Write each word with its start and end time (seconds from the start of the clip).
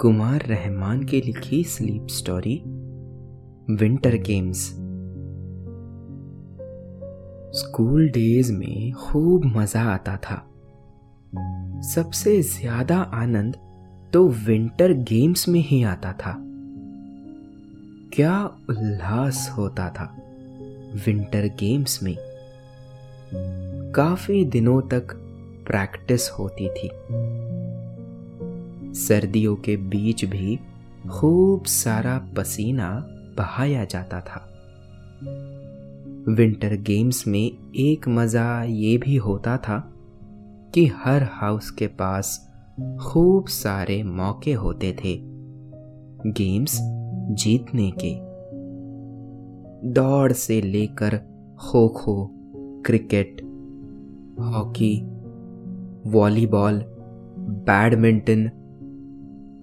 कुमार 0.00 0.40
रहमान 0.40 1.02
की 1.04 1.20
लिखी 1.20 1.64
sleep 1.64 2.06
story 2.10 2.54
winter 3.74 4.16
games 4.16 4.58
school 7.60 8.08
days 8.08 8.52
में 8.52 8.92
खूब 8.92 9.44
मज़ा 9.44 9.82
आता 9.82 10.16
था। 10.16 10.36
सबसे 11.82 12.42
ज़्यादा 12.42 12.98
आनंद 12.98 13.56
तो 14.12 14.28
विंटर 14.28 14.92
गेम्स 14.92 15.48
में 15.48 15.60
ही 15.60 15.82
आता 15.82 16.12
था। 16.12 16.36
क्या 18.12 18.44
उल्लास 18.70 19.54
होता 19.58 19.90
था 19.90 20.16
विंटर 21.06 21.48
गेम्स 21.60 22.02
में। 22.02 22.16
काफ़ी 23.92 24.44
दिनों 24.44 24.80
तक 24.82 25.14
प्रैक्टिस 25.66 26.30
होती 26.30 26.68
थी। 26.68 26.90
सर्दियों 28.94 29.56
के 29.56 29.76
बीच 29.76 30.24
भी 30.24 30.58
खूब 31.10 31.64
सारा 31.64 32.28
पसीना 32.36 33.06
बहाया 33.38 33.84
जाता 33.84 34.20
था। 34.20 34.46
विंटर 36.28 36.76
गेम्स 36.76 37.26
में 37.26 37.72
एक 37.76 38.08
मज़ा 38.08 38.62
ये 38.62 38.98
भी 38.98 39.16
होता 39.16 39.56
था 39.56 39.92
कि 40.74 40.86
हर 40.86 41.22
हाउस 41.22 41.70
के 41.70 41.86
पास 41.86 42.50
खूब 42.80 43.46
सारे 43.46 44.02
मौके 44.02 44.52
होते 44.52 44.92
थे 44.92 45.18
गेम्स 46.26 46.78
जीतने 47.30 47.92
के। 48.04 48.14
दौड़ 49.88 50.32
से 50.32 50.60
लेकर 50.60 51.16
kho 51.60 51.88
kho 51.88 52.30
cricket, 52.86 53.42
hockey, 54.40 55.02
volleyball, 56.06 56.84
badminton 57.38 58.50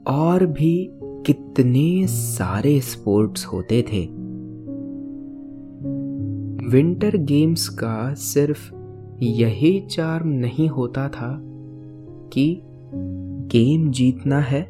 और 0.08 0.46
भी 0.46 0.90
कितने 1.26 2.08
सारे 2.08 2.80
स्पोर्ट्स 2.82 3.46
होते 3.46 3.82
थे। 3.82 4.06
विंटर 6.68 7.18
गेम्स 7.18 7.68
का 7.70 8.14
सिर्फ़ 8.14 8.72
यही 9.24 9.80
चार्म 9.82 10.28
नहीं 10.28 10.68
होता 10.70 11.08
था 11.10 11.38
कि 12.34 12.62
गेम 13.52 13.92
जीतना 13.92 14.40
है, 14.40 14.62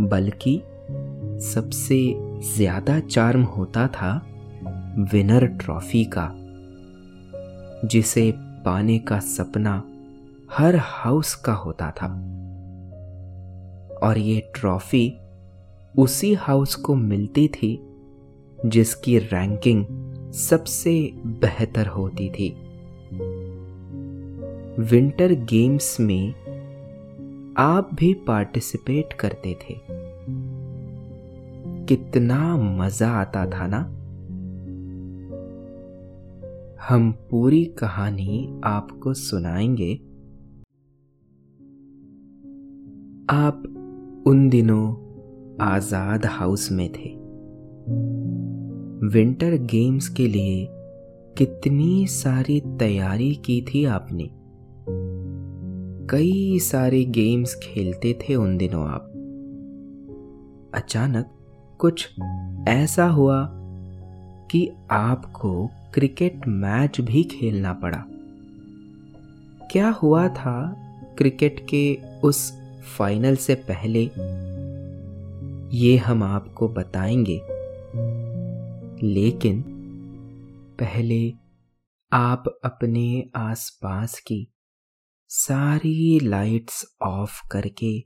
बल्कि 0.00 0.62
सबसे 1.44 2.14
ज़्यादा 2.56 3.00
चार्म 3.00 3.42
होता 3.42 3.86
था 3.88 4.26
विनर 5.12 5.46
ट्रॉफी 5.46 6.04
का, 6.04 6.30
जिसे 7.88 8.32
पाने 8.36 8.98
का 8.98 9.18
सपना 9.18 9.82
हर 10.52 10.76
हाउस 10.76 11.34
का 11.34 11.52
होता 11.52 11.90
था। 11.90 12.08
और 14.02 14.18
ये 14.18 14.52
ट्रॉफी 14.54 15.18
उसी 15.98 16.34
हाउस 16.34 16.74
को 16.74 16.94
मिलती 16.94 17.48
थी, 17.48 17.80
जिसकी 18.66 19.18
रैंकिंग 19.18 19.86
सबसे 20.32 21.12
बेहतर 21.14 21.86
होती 21.86 22.30
थी। 22.30 22.50
विंटर 24.82 25.32
गेम्स 25.32 26.00
में 26.00 26.34
आप 27.56 27.90
भी 27.94 28.14
पार्टिसिपेट 28.14 29.12
करते 29.12 29.54
थे। 29.54 29.80
कितना 31.84 32.56
मज़ा 32.56 33.10
आता 33.10 33.46
था 33.46 33.66
ना? 33.66 33.96
हम 36.88 37.12
पूरी 37.12 37.64
कहानी 37.64 38.60
आपको 38.64 39.14
सुनाएँगे। 39.14 39.94
आप 43.30 43.79
उन 44.26 44.48
दिनों 44.48 44.94
आज़ाद 45.60 46.26
हाउस 46.26 46.72
में 46.72 46.88
थे। 46.88 47.08
विंटर 49.06 49.56
गेम्स 49.56 50.08
के 50.08 50.26
लिए 50.28 50.66
कितनी 51.38 52.06
सारी 52.06 52.60
तैयारी 52.60 53.34
की 53.34 53.62
थी 53.62 53.84
आपने। 53.84 54.30
कई 56.06 56.58
सारे 56.58 57.04
गेम्स 57.04 57.60
खेलते 57.62 58.18
थे 58.22 58.34
उन 58.34 58.56
दिनों 58.56 58.88
आप। 58.88 59.06
अचानक 60.74 61.30
कुछ 61.78 62.08
ऐसा 62.68 63.04
हुआ 63.04 63.48
कि 64.50 64.70
आपको 64.90 65.66
क्रिकेट 65.66 66.48
मैच 66.48 67.00
भी 67.00 67.22
खेलना 67.22 67.72
पड़ा। 67.72 68.04
क्या 69.72 69.88
हुआ 69.90 70.28
था 70.28 70.76
क्रिकेट 71.18 71.66
के 71.68 71.98
उस 72.24 72.59
फाइनल 72.82 73.36
से 73.36 73.54
पहले 73.54 74.04
ये 75.76 75.96
हम 75.96 76.22
आपको 76.22 76.68
बताएँगे। 76.68 77.40
लेकिन 79.06 79.64
पहले 80.80 81.32
आप 82.12 82.60
अपने 82.64 83.30
आसपास 83.36 84.20
की 84.20 84.52
सारी 85.28 86.20
लाइट्स 86.20 86.96
ऑफ़ 87.02 87.48
करके 87.52 88.04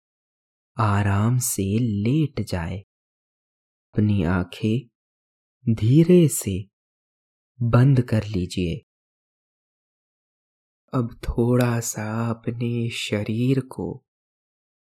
आराम 0.79 1.39
से 1.39 1.79
लेट 1.79 2.41
जाए। 2.41 2.79
अपनी 3.95 4.25
आँखें 4.25 4.89
धीरे 5.75 6.29
से 6.29 6.65
बंद 7.63 8.01
कर 8.01 8.25
लीजिए। 8.25 8.85
अब 10.95 11.21
थोड़ा 11.23 11.81
सा 11.81 12.31
अपने 12.31 12.89
शरीर 12.89 13.61
को 13.61 14.04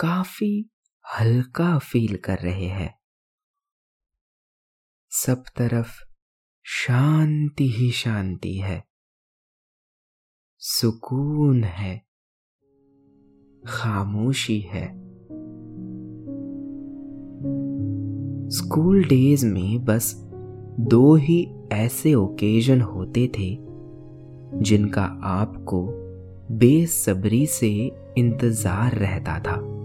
काफ़ी 0.00 0.70
हल्का 1.20 1.78
फील 1.78 2.16
कर 2.16 2.38
रहे 2.38 2.66
हैं। 2.66 2.98
सब 5.10 5.44
तरफ़ 5.56 5.92
शांति 6.64 7.68
ही 7.68 7.90
शांति 7.90 8.54
है। 8.54 8.84
सुकून 10.58 11.64
है। 11.64 12.06
खामोशी 13.66 14.60
है। 14.60 14.88
स्कूल 18.48 19.04
डेज़ 19.04 19.46
में 19.46 19.84
बस 19.84 20.14
दो 20.80 21.14
ही 21.14 21.54
ऐसे 21.72 22.14
ओकेजन 22.14 22.80
होते 22.80 23.28
थे 23.28 23.58
जिनका 24.62 25.04
आपको 25.22 25.88
बेसब्री 26.50 27.46
से 27.46 27.70
इंतज़ार 28.18 28.94
रहता 28.94 29.40
था। 29.40 29.77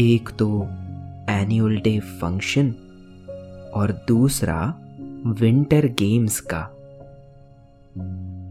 एक 0.00 0.28
तो 0.28 0.62
एनुअल 1.30 1.76
डे 1.76 2.00
फ़ंक्शन 2.00 2.70
और 3.74 4.04
दूसरा 4.08 4.74
विंटर 5.26 5.86
गेम्स 5.86 6.40
का। 6.40 6.70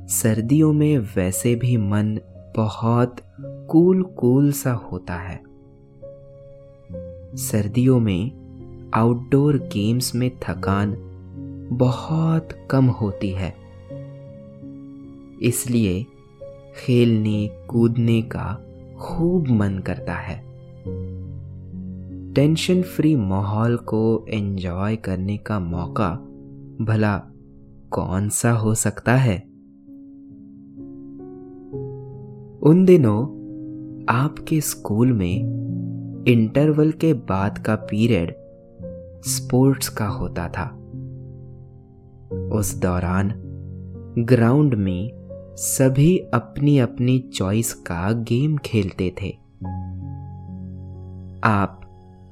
सर्दियों 0.08 0.74
में 0.74 0.98
वैसे 0.98 1.56
भी 1.56 1.78
मन 1.78 2.20
बहुत 2.56 3.16
कूल 3.42 4.04
कूल 4.04 4.52
सा 4.52 4.72
होता 4.72 5.14
है। 5.14 5.44
सर्दियों 7.38 8.00
में 8.00 8.32
आउटडोर 8.94 9.58
गेम्स 9.58 10.16
में 10.16 10.32
थकान 10.44 10.96
बहुत 11.72 12.50
कम 12.70 12.86
होती 12.86 13.30
है। 13.30 13.56
इसलिए 15.42 16.06
खेलने, 16.76 17.48
कूदने 17.68 18.22
का 18.22 18.64
खूब 19.00 19.48
मन 19.48 19.80
करता 19.80 20.16
है। 20.16 20.56
टेंशन 22.36 22.82
फ्री 22.82 23.16
माहौल 23.16 23.78
को 23.78 24.26
एंजॉय 24.30 24.96
करने 24.96 25.38
का 25.38 25.60
मौका 25.60 26.12
भला 26.82 27.18
कौन 27.92 28.30
सा 28.30 28.52
हो 28.52 28.76
सकता 28.76 29.16
है? 29.16 29.40
उन 32.64 32.86
दिनों 32.86 33.24
आपके 34.10 34.62
स्कूल 34.62 35.14
में 35.14 35.38
इंटरवल 36.28 36.92
के 36.92 37.14
बाद 37.14 37.58
का 37.58 37.76
पीरियड 37.76 38.36
स्पोर्ट्स 39.24 39.90
का 39.90 40.08
होता 40.08 40.50
था। 40.50 40.70
उस 42.58 42.82
दौरान 42.82 43.34
ग्राउंड 44.20 44.74
में 44.74 45.12
सभी 45.58 46.18
अपनी 46.18 46.80
अपनी 46.80 47.20
चॉइस 47.20 47.74
का 47.74 48.12
गेम 48.12 48.58
खेलते 48.58 49.16
थे। 49.22 49.30
आप 51.44 51.82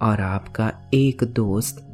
और 0.04 0.22
आपका 0.22 0.74
एक 0.94 1.24
दोस्त 1.24 1.88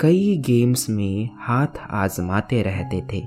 कई 0.00 0.36
गेम्स 0.36 0.88
में 0.90 1.30
हाथ 1.38 1.78
आजमाते 1.90 2.62
रहते 2.62 3.00
थे। 3.12 3.20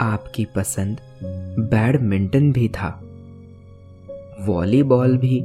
आपकी 0.00 0.44
पसंद 0.44 1.00
बैडमिंटन 1.70 2.52
भी 2.52 2.68
था 2.68 3.00
वॉलीबॉल 4.40 5.16
भी 5.18 5.40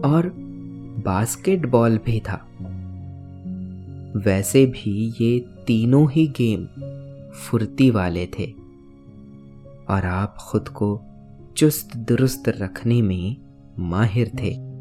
और 0.00 0.32
बास्केटबॉल 1.04 1.98
भी 1.98 2.20
था। 2.20 2.48
वैसे 4.16 4.66
भी 4.66 5.14
ये 5.20 5.38
तीनों 5.66 6.10
ही 6.10 6.26
गेम 6.40 6.66
फुर्ती 7.30 7.90
वाले 7.90 8.26
थे 8.26 8.46
और 9.88 10.06
आप 10.06 10.36
खुद 10.36 10.68
को 10.68 11.00
चुस्त 11.56 11.96
दुरुस्त 11.96 12.48
रखने 12.48 13.02
में 13.02 13.36
माहिर 13.78 14.28
थे। 14.28 14.71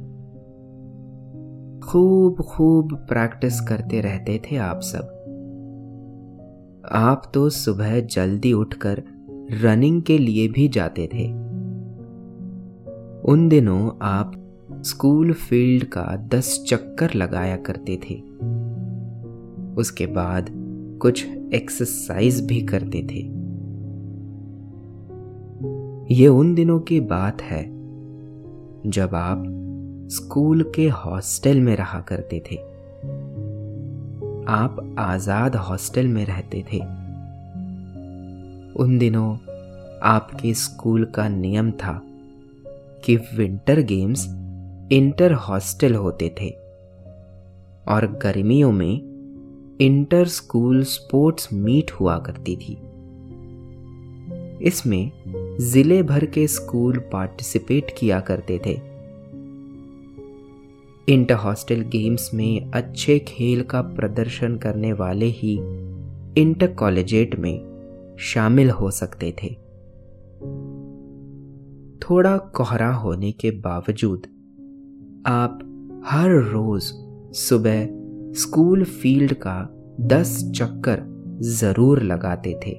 खूब 1.83 2.41
खूब 2.41 2.93
प्रैक्टिस 2.95 3.61
करते 3.61 4.01
रहते 4.01 4.41
थे 4.51 4.55
आप 4.55 4.79
सब। 4.79 5.17
आप 6.91 7.31
तो 7.33 7.49
सुबह 7.49 7.99
जल्दी 7.99 8.53
उठकर 8.53 9.03
रनिंग 9.61 10.01
के 10.01 10.17
लिए 10.17 10.47
भी 10.47 10.67
जाते 10.67 11.09
थे। 11.13 11.27
उन 13.21 13.47
दिनों 13.49 13.91
आप 14.01 14.31
स्कूल 14.81 15.33
फ़ील्ड 15.33 15.83
का 15.83 16.15
दस 16.27 16.65
चक्कर 16.67 17.13
लगाया 17.13 17.57
करते 17.57 17.99
थे। 18.09 18.15
उसके 19.75 20.05
बाद 20.05 20.45
कुछ 21.01 21.27
एक्सरसाइज 21.53 22.45
भी 22.45 22.61
करते 22.61 23.03
थे। 23.03 23.41
ये 26.13 26.27
उन 26.27 26.55
दिनों 26.55 26.79
की 26.79 26.99
बात 26.99 27.41
है 27.41 27.63
जब 28.89 29.09
आप 29.13 29.57
स्कूल 30.11 30.71
के 30.75 30.87
हॉस्टल 30.89 31.59
में 31.59 31.75
रहा 31.75 31.99
करते 31.99 32.43
थे। 32.51 32.55
आप 34.47 34.95
आज़ाद 34.99 35.55
हॉस्टल 35.55 36.07
में 36.07 36.25
रहते 36.25 36.65
थे। 36.73 36.77
उन 38.83 38.97
दिनों 38.97 39.35
आपके 40.03 40.53
स्कूल 40.53 41.05
का 41.05 41.27
नियम 41.27 41.71
था 41.71 42.01
कि 43.05 43.15
विंटर 43.15 43.81
गेम्स 43.81 44.27
इंटर 44.91 45.33
हॉस्टल 45.33 45.95
होते 45.95 46.35
थे 46.41 46.49
और 47.87 48.19
गर्मियों 48.23 48.71
में 48.71 49.01
इंटर 49.81 50.25
स्कूल 50.27 50.83
स्पोर्ट्स 50.83 51.53
मीट 51.53 51.91
हुआ 51.91 52.17
करती 52.17 52.55
थी। 52.55 52.77
इसमें 54.67 55.11
ज़िले 55.59 56.03
भर 56.03 56.25
के 56.25 56.47
स्कूल 56.47 56.97
पार्टिसिपेट 56.97 57.95
किया 57.97 58.19
करते 58.19 58.61
थे। 58.65 58.90
इंटर 61.09 61.35
हॉस्टल 61.35 61.81
गेम्स 61.81 62.33
में 62.33 62.71
अच्छे 62.71 63.19
खेल 63.19 63.61
का 63.61 63.81
प्रदर्शन 63.81 64.55
करने 64.57 64.93
वाले 64.93 65.25
ही 65.25 65.53
इंटर 66.37 66.67
कॉलेजेट 66.67 67.35
में 67.39 68.15
शामिल 68.19 68.69
हो 68.69 68.91
सकते 68.91 69.31
थे। 69.43 69.49
थोड़ा 71.99 72.37
कोहरा 72.37 72.93
होने 72.93 73.31
के 73.31 73.51
बावजूद 73.51 74.27
आप 75.25 75.59
हर 76.05 76.31
रोज 76.31 76.83
सुबह 77.35 77.87
स्कूल 78.33 78.83
फ़ील्ड 78.83 79.33
का 79.33 79.69
दस 80.01 80.51
चक्कर 80.55 81.03
ज़रूर 81.41 82.01
लगाते 82.03 82.59
थे। 82.65 82.71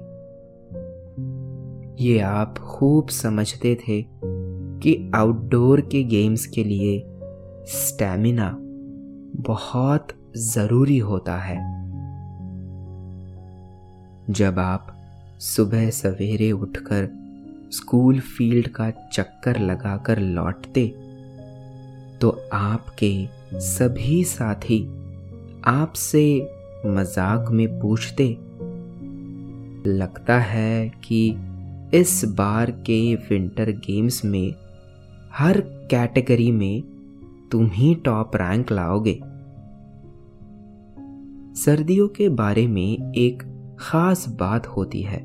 ये 2.05 2.19
आप 2.19 2.59
खूब 2.59 3.09
समझते 3.09 3.75
थे 3.75 4.05
कि 4.83 5.11
आउटडोर 5.15 5.81
के 5.81 6.05
गेम्स 6.05 6.47
के 6.47 6.65
लिए 6.65 7.12
स्टैमिना 7.67 8.57
बहुत 9.43 10.09
ज़रूरी 10.37 10.99
होता 10.99 11.37
है। 11.37 11.57
जब 14.31 14.59
आप 14.59 14.87
सुबह 15.41 15.91
सवेरे 15.91 16.51
उठकर 16.53 17.09
स्कूल 17.73 18.21
फ़ील्ड 18.21 18.69
का 18.69 18.91
चक्कर 18.91 19.59
लगाकर 19.59 20.19
लौटते 20.19 20.87
तो 22.21 22.31
आपके 22.53 23.29
सभी 23.55 24.25
साथी 24.25 24.83
आपसे 25.65 26.25
मज़ाक 26.87 27.51
में 27.51 27.81
पूछते, 27.81 28.29
लगता 29.91 30.39
है 30.39 30.89
कि 31.05 31.29
इस 31.95 32.25
बार 32.25 32.71
के 32.71 33.15
विंटर 33.15 33.71
गेम्स 33.71 34.25
में 34.25 34.55
हर 35.33 35.61
कैटेगरी 35.91 36.51
में 36.51 36.92
तुम 37.53 37.67
ही 37.67 37.95
टॉप 37.95 38.31
रैंक 38.37 38.73
लाओगे। 38.73 39.21
सर्दियों 41.61 42.09
के 42.09 42.29
बारे 42.29 42.67
में 42.67 43.13
एक 43.13 43.43
खास 43.79 44.29
बात 44.29 44.67
होती 44.67 45.03
है। 45.03 45.19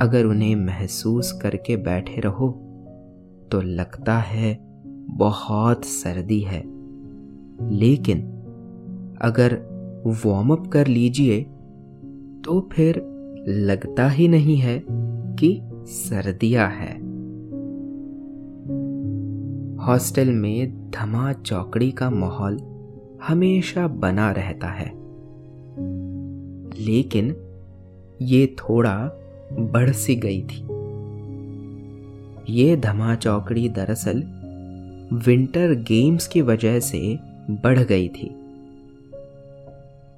अगर 0.00 0.24
उन्हें 0.24 0.56
महसूस 0.56 1.32
करके 1.32 1.76
बैठे 1.76 2.20
रहो 2.20 2.50
तो 3.52 3.60
लगता 3.60 4.18
है 4.18 4.58
बहुत 5.10 5.84
सर्दी 5.84 6.40
है। 6.40 6.62
लेकिन 7.70 8.22
अगर 9.22 9.54
वार्म 10.06 10.50
अप 10.50 10.66
कर 10.66 10.86
लीजिए 10.86 11.42
तो 12.44 12.68
फिर 12.72 13.02
लगता 13.48 14.08
ही 14.08 14.28
नहीं 14.28 14.56
है 14.56 14.84
कि 15.34 15.62
सर्दियाँ 15.86 16.70
है। 16.70 17.03
हॉस्टल 19.86 20.30
में 20.30 20.90
धमा 20.90 21.32
चौकड़ी 21.32 21.90
का 21.90 22.10
माहौल 22.10 22.60
हमेशा 23.22 23.88
बना 23.88 24.30
रहता 24.30 24.66
है। 24.66 24.86
लेकिन 26.84 27.36
ये 28.22 28.56
थोड़ा 28.58 29.10
बढ़ 29.52 29.90
सी 29.90 30.16
गई 30.16 30.42
थी। 30.42 30.62
ये 32.58 32.76
धमा 32.76 33.14
चौकड़ी 33.14 33.68
दरअसल 33.68 34.22
विंटर 35.12 35.74
गेम्स 35.74 36.26
की 36.26 36.40
वजह 36.40 36.80
से 36.80 37.18
बढ़ 37.50 37.78
गई 37.78 38.08
थी। 38.08 38.34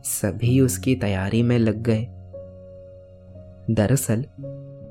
सभी 0.04 0.60
उसकी 0.60 0.94
तैयारी 0.94 1.42
में 1.42 1.58
लग 1.58 1.82
गए। 1.82 2.06
दरअसल 3.74 4.24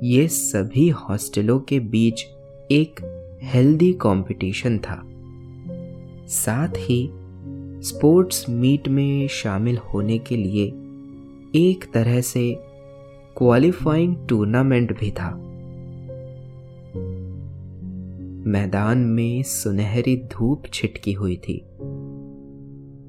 ये 0.04 0.28
सभी 0.28 0.90
हॉस्टलों 0.90 1.60
के 1.60 1.80
बीच 1.80 2.26
एक 2.72 3.15
हेल्दी 3.46 3.94
कंपटीशन 3.94 4.78
था। 4.78 5.10
साथ 6.28 6.68
ही 6.68 7.10
स्पोर्ट्स 7.82 8.50
मीट 8.50 8.88
में 8.88 9.28
शामिल 9.28 9.78
होने 9.78 10.18
के 10.18 10.38
लिए 10.38 10.68
एक 11.56 11.86
तरह 11.94 12.22
से 12.22 12.58
क्वालिफाइंग 13.38 14.16
टूर्नामेंट 14.30 15.00
भी 15.00 15.12
था। 15.12 15.36
मैदान 18.50 18.98
में 18.98 19.44
सुनहरी 19.44 20.18
धूप 20.18 20.64
छिटकी 20.74 21.14
हुई 21.14 21.36
थी। 21.36 21.66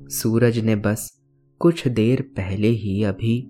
सूरज 0.09 0.59
ने 0.59 0.76
बस 0.76 1.23
कुछ 1.59 1.88
देर 1.88 2.23
पहले 2.23 2.69
ही 2.69 3.02
अभी 3.02 3.49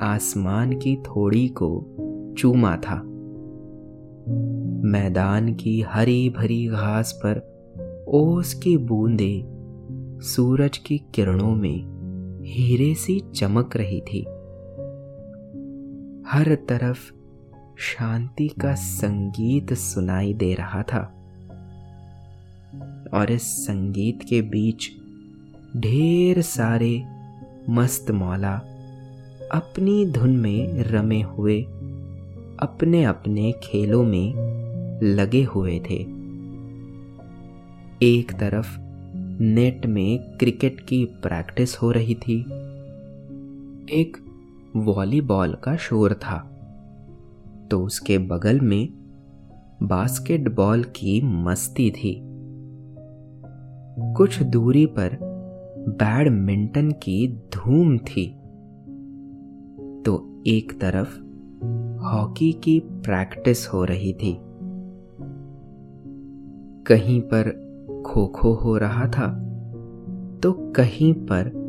आसमान 0.00 0.72
की 0.72 0.96
थोड़ी 0.96 1.48
को 1.48 1.96
चूमा 2.38 2.76
था। 2.76 3.08
मैदान 4.84 5.54
की 5.54 5.80
हरी 5.80 6.30
भरी 6.30 6.66
घास 6.66 7.20
पर 7.24 7.52
ओस 8.08 8.54
की 8.54 8.76
बूंदे 8.76 9.44
सूरज 10.24 10.78
की 10.78 10.98
किरणों 10.98 11.54
में 11.54 11.84
हीरे 12.44 12.94
सी 12.94 13.20
चमक 13.34 13.76
रही 13.76 14.00
थी। 14.00 14.22
हर 16.28 16.54
तरफ़ 16.54 16.98
शांति 17.78 18.48
का 18.48 18.74
संगीत 18.74 19.72
सुनाई 19.72 20.34
दे 20.34 20.54
रहा 20.54 20.82
था 20.82 21.14
और 23.14 23.30
इस 23.30 23.42
संगीत 23.42 24.22
के 24.22 24.42
बीच 24.42 24.90
ढेर 25.76 26.42
सारे 26.42 27.04
मस्त 27.70 28.10
मौला 28.10 28.54
अपनी 29.52 30.06
धुन 30.06 30.36
में 30.36 30.82
रमे 30.82 31.22
हुए 31.22 31.62
अपने 32.60 33.04
अपने 33.04 33.52
खेलों 33.52 34.04
में 34.04 34.61
लगे 35.02 35.42
हुए 35.42 35.78
थे। 35.78 35.94
एक 38.02 38.32
तरफ़ 38.40 38.78
नेट 39.42 39.86
में 39.86 40.18
क्रिकेट 40.18 40.80
की 40.80 41.04
प्रैक्टिस 41.04 41.76
हो 41.76 41.90
रही 41.90 42.14
थी। 42.14 42.40
एक 43.92 44.16
वॉलीबॉल 44.76 45.54
का 45.54 45.76
शोर 45.76 46.14
था। 46.14 46.48
तो 47.70 47.84
उसके 47.84 48.18
बगल 48.18 48.60
में 48.60 48.88
बास्केटबॉल 49.82 50.82
की 50.82 51.22
मस्ती 51.22 51.90
थी। 51.90 52.22
कुछ 54.14 54.42
दूरी 54.42 54.86
पर 54.86 55.18
बैडमिंटन 55.88 56.90
की 56.90 57.28
धूम 57.28 57.98
थी। 57.98 58.26
तो 60.02 60.42
एक 60.46 60.78
तरफ़ 60.80 61.18
हॉकी 62.04 62.52
की 62.52 62.80
प्रैक्टिस 62.80 63.68
हो 63.68 63.84
रही 63.84 64.12
थी। 64.12 64.51
कहीं 66.92 67.20
पर 67.20 67.72
खो 68.06 68.26
खो 68.26 68.52
हो 68.52 68.76
रहा 68.76 69.06
था 69.06 69.28
तो 70.42 70.52
कहीं 70.52 71.14
पर 71.14 71.62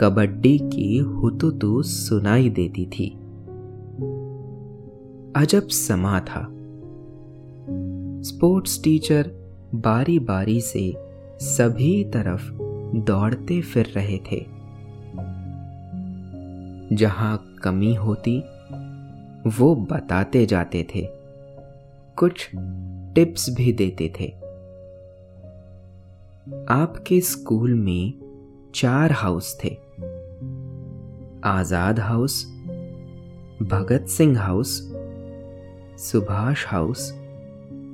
कबड्डी 0.00 0.58
की 0.58 0.98
हुतुतु 0.98 1.82
सुनाई 1.82 2.50
देती 2.50 2.86
थी। 2.86 3.10
अजब 5.36 5.68
समा 5.68 6.20
था। 6.20 6.48
स्पोर्ट्स 8.22 8.84
टीचर 8.84 9.30
बारी 9.74 10.18
बारी 10.18 10.60
से 10.60 10.94
सभी 11.40 12.04
तरफ़ 12.04 12.52
दौड़ते 12.96 13.60
फिर 13.60 13.86
रहे 13.96 14.18
थे। 14.18 14.46
जहाँ 16.96 17.54
कमी 17.62 17.94
होती, 17.94 18.40
वो 19.58 19.74
बताते 19.74 20.46
जाते 20.46 20.86
थे। 20.94 21.08
कुछ 22.16 22.50
टिप्स 23.14 23.56
भी 23.56 23.72
देते 23.72 24.12
थे। 24.20 24.39
आपके 26.68 27.20
स्कूल 27.20 27.74
में 27.74 28.12
चार 28.74 29.12
हाउस 29.12 29.58
थे। 29.64 29.68
Azad 31.44 32.00
house, 32.00 32.46
Bhagat 33.62 34.06
Singh 34.08 34.40
house, 34.40 34.92
Subhash 35.98 36.66
house 36.66 37.12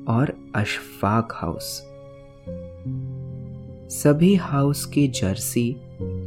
और 0.09 0.53
अशफाक 0.55 1.29
हाउस। 1.33 1.83
सभी 3.97 4.35
हाउस 4.35 4.85
की 4.85 5.09
जर्सी 5.09 5.73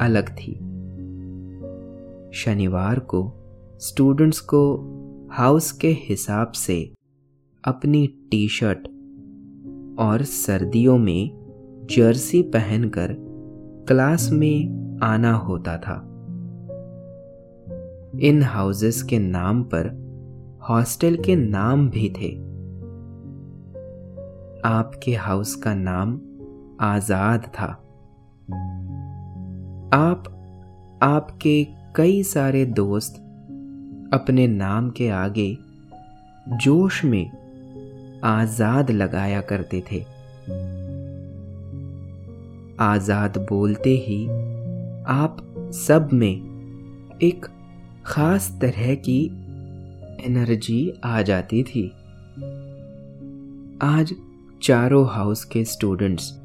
अलग 0.01 0.29
थी। 0.29 0.53
शनिवार 2.33 2.99
को 2.99 3.33
स्टूडेंट्स 3.79 4.39
को 4.39 4.75
हाउस 5.31 5.71
के 5.71 5.91
हिसाब 5.91 6.51
से 6.51 6.93
अपनी 7.63 8.07
टी 8.07 8.47
शर्ट 8.47 8.87
और 9.99 10.23
सर्दियों 10.23 10.97
में 10.97 11.38
जर्सी 11.91 12.41
पहनकर 12.41 13.15
क्लास 13.87 14.29
में 14.31 14.99
आना 15.03 15.33
होता 15.33 15.77
था। 15.77 15.95
इन 18.19 18.43
हाउसेस 18.43 19.03
के 19.03 19.19
नाम 19.19 19.63
पर 19.63 19.87
हॉस्टल 20.69 21.15
के 21.15 21.35
नाम 21.35 21.89
भी 21.89 22.09
थे। 22.09 22.31
आपके 24.65 25.15
हाउस 25.15 25.55
का 25.55 25.73
नाम 25.73 26.19
आज़ाद 26.81 27.41
था। 27.41 27.65
आप, 29.93 30.23
आपके 31.03 31.67
कई 31.95 32.23
सारे 32.23 32.65
दोस्त 32.65 33.15
अपने 34.13 34.47
नाम 34.47 34.89
के 34.89 35.09
आगे 35.09 35.57
जोश 36.49 37.05
में 37.05 37.31
आज़ाद 38.23 38.91
लगाया 38.91 39.41
करते 39.41 39.83
थे। 39.91 40.19
आज़ाद 42.79 43.37
बोलते 43.37 43.89
ही 43.89 44.25
आप 45.07 45.37
सब 45.73 46.09
में 46.13 47.17
एक 47.23 47.45
खास 48.05 48.57
तरह 48.61 48.95
की 48.95 49.25
एनर्जी 50.25 50.93
आ 51.03 51.21
जाती 51.21 51.63
थी। 51.63 51.87
आज 53.81 54.13
चारों 54.61 55.07
हाउस 55.09 55.43
के 55.43 55.63
स्टूडेंट्स 55.65 56.41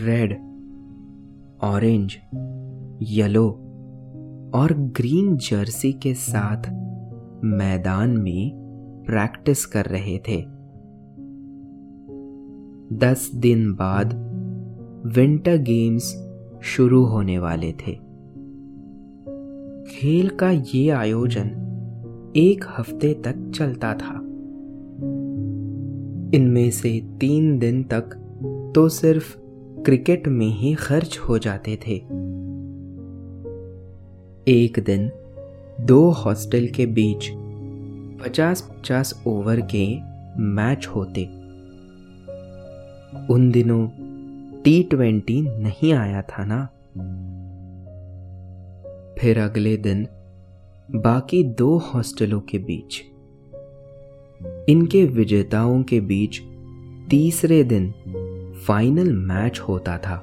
रेड, 0.00 0.32
ऑरेंज, 1.62 2.16
येलो 3.02 3.48
और 4.54 4.72
ग्रीन 4.72 5.36
जर्सी 5.36 5.92
के 5.92 6.14
साथ 6.14 6.70
मैदान 7.44 8.10
में 8.10 8.50
प्रैक्टिस 9.06 9.66
कर 9.66 9.84
रहे 9.84 10.18
थे। 10.18 10.40
दस 12.96 13.30
दिन 13.34 13.72
बाद 13.72 14.27
विंटर 15.06 15.56
गेम्स 15.56 16.30
शुरू 16.62 17.04
होने 17.04 17.38
वाले 17.38 17.72
थे। 17.72 17.92
खेल 19.84 20.28
का 20.28 20.50
ये 20.50 20.88
आयोजन 20.88 21.54
एक 22.36 22.64
हफ़्ते 22.78 23.14
तक 23.14 23.52
चलता 23.54 23.94
था। 23.94 24.14
इनमें 26.34 26.70
से 26.70 27.02
तीन 27.20 27.58
दिन 27.58 27.82
तक 27.82 28.02
तो 28.74 28.88
सिर्फ़ 28.88 29.38
क्रिकेट 29.82 30.28
में 30.28 30.46
ही 30.46 30.74
खर्च 30.74 31.18
हो 31.18 31.38
जाते 31.38 31.76
थे। 31.76 31.94
एक 34.50 34.82
दिन 34.86 35.10
दो 35.80 36.10
हॉस्टल 36.10 36.66
के 36.66 36.86
बीच 36.86 37.30
पचास 38.24 38.62
पचास 38.62 39.22
ओवर 39.26 39.60
के 39.60 39.98
मैच 40.42 40.86
होते। 40.86 41.24
उन 43.34 43.50
दिनों 43.50 43.88
टी 44.64 44.82
ट्वेंटी 44.82 45.40
नहीं 45.40 45.92
आया 45.92 46.22
था 46.22 46.44
ना। 46.44 46.64
फिर 49.20 49.38
अगले 49.38 49.76
दिन 49.76 50.06
बाकी 50.90 51.42
दो 51.44 51.76
हॉस्टलों 51.78 52.40
के 52.40 52.58
बीच, 52.58 53.00
इनके 54.68 55.04
विजेताओं 55.04 55.82
के 55.82 56.00
बीच 56.00 56.40
तीसरे 57.10 57.62
दिन 57.64 57.90
फाइनल 58.66 59.12
मैच 59.12 59.60
होता 59.60 59.98
था 59.98 60.16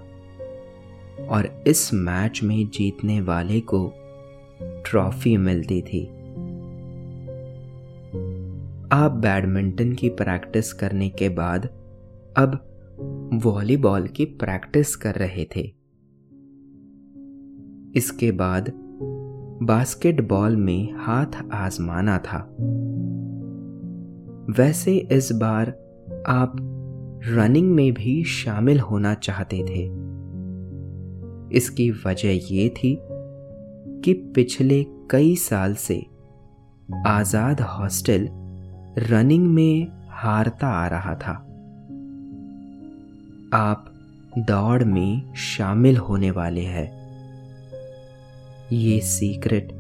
और 1.30 1.63
इस 1.68 1.94
मैच 1.94 2.44
में 2.44 2.68
जीतने 2.70 3.22
वाले 3.22 3.60
को 3.62 3.94
ट्रॉफी 4.62 5.38
मिलती 5.38 5.82
थी। 5.82 6.06
आप 8.92 9.12
बैडमिंटन 9.12 9.94
की 9.94 10.10
प्रैक्टिस 10.10 10.74
करने 10.74 11.10
के 11.10 11.30
बाद 11.30 11.65
अब 12.38 12.75
वॉलीबॉल 13.46 14.08
की 14.08 14.25
प्रैक्टिस 14.25 14.96
कर 14.96 15.16
रहे 15.16 15.46
थे। 15.56 15.75
इसके 17.96 18.32
बाद 18.32 18.72
बास्केटबॉल 19.64 20.56
में 20.56 20.94
हाथ 20.96 21.44
आजमाना 21.52 22.18
था। 22.18 22.56
वैसे 24.58 24.98
इस 24.98 25.32
बार 25.32 25.70
आप 26.28 26.56
रनिंग 27.25 27.72
में 27.72 27.94
भी 27.94 28.24
शामिल 28.24 28.80
होना 28.80 29.14
चाहते 29.14 29.58
थे। 29.58 30.06
इसकी 31.58 31.92
वजह 31.92 32.56
यह 32.56 32.70
थी 32.70 32.98
कि 34.02 34.14
पिछले 34.14 34.86
कई 35.12 35.36
साल 35.36 35.74
से 35.74 36.06
आज़ाद 37.08 37.62
हॉस्टल 37.62 38.28
रनिंग 38.98 39.48
में 39.48 39.88
हारता 40.10 40.68
आ 40.68 40.88
रहा 40.88 41.16
था। 41.16 41.54
आप 43.54 43.86
दौड़ 44.38 44.84
में 44.84 45.34
शामिल 45.34 45.98
होने 45.98 46.32
वाले 46.32 46.62
हैं। 46.62 46.88
ये 48.74 49.00
सीक्रेट 49.00 49.72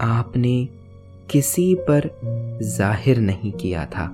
आपने 0.00 0.68
किसी 1.30 1.74
पर 1.74 2.10
ज़ाहिर 2.62 3.18
नहीं 3.18 3.52
किया 3.52 3.86
था। 3.86 4.12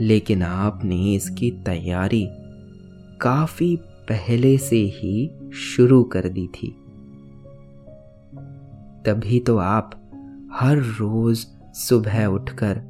लेकिन 0.00 0.42
आपने 0.42 1.14
इसकी 1.14 1.50
तैयारी 1.50 2.28
काफ़ी 3.20 3.76
पहले 4.08 4.58
से 4.58 4.76
ही 4.76 5.30
शुरू 5.54 6.02
कर 6.02 6.28
दी 6.28 6.46
थी। 6.46 6.68
तभी 9.06 9.40
तो 9.40 9.58
आप 9.58 9.90
हर 10.52 10.76
रोज 10.76 11.46
सुबह 11.74 12.26
उठकर 12.26 12.80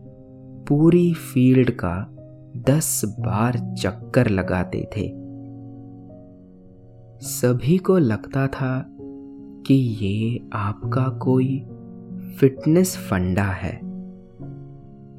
पूरी 0.69 1.15
फ़ील्ड 1.15 1.71
का 1.71 2.11
दस 2.57 3.03
बार 3.05 3.75
चक्कर 3.75 4.29
लगाते 4.29 4.89
थे। 4.97 5.13
सभी 7.21 7.79
को 7.79 7.99
लगता 7.99 8.47
था 8.47 8.87
कि 9.67 9.75
ये 9.75 10.41
आपका 10.53 11.09
कोई 11.09 11.67
फिटनेस 12.39 12.97
फंडा 12.97 13.45
है। 13.45 13.81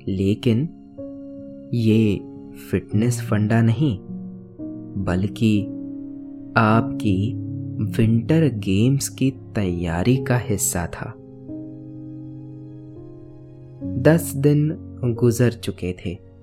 लेकिन 0.08 0.70
ये 1.74 2.20
फिटनेस 2.72 3.22
फंडा 3.22 3.62
नहीं, 3.62 4.00
बल्कि 4.98 5.66
आपकी 6.58 7.34
विंटर 7.84 8.48
गेम्स 8.48 9.10
की 9.10 9.32
तैयारी 9.32 10.18
का 10.18 10.38
हिस्सा 10.38 10.88
था। 10.88 11.14
दस 14.02 14.34
दिन 14.36 14.78
गुजर 15.20 15.52
चुके 15.52 15.94
थे। 15.94 16.35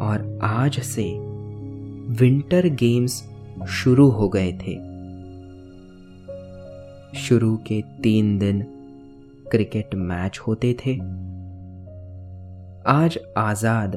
और 0.00 0.38
आज 0.42 0.80
से 0.80 1.04
विंटर 2.08 2.68
गेम्स 2.68 3.30
शुरू 3.68 4.08
हो 4.08 4.28
गए 4.28 4.52
थे। 4.52 4.74
शुरू 7.18 7.56
के 7.56 7.82
तीन 8.02 8.38
दिन 8.38 8.62
क्रिकेट 9.50 9.94
मैच 9.94 10.38
होते 10.38 10.76
थे। 10.86 10.94
आज 12.86 13.18
आज़ाद 13.36 13.94